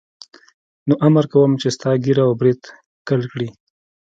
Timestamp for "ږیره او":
2.03-2.33